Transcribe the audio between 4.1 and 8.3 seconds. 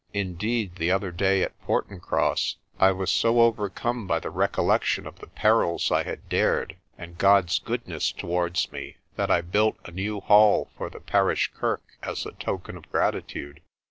the recollection of the perils I had dared and God's goodness